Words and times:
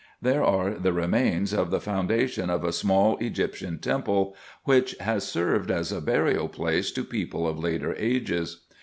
There 0.19 0.43
are 0.43 0.71
the 0.79 0.93
remains 0.93 1.53
of 1.53 1.69
the 1.69 1.79
foundation 1.79 2.49
of 2.49 2.63
a 2.63 2.71
small 2.73 3.17
Egyptian 3.19 3.77
temple, 3.77 4.35
which 4.63 4.95
has 4.99 5.27
served 5.27 5.69
as 5.69 5.91
a 5.91 6.01
burial 6.01 6.47
place 6.49 6.89
to 6.93 7.03
people 7.03 7.47
of 7.47 7.59
later 7.59 7.93
ages. 7.99 8.61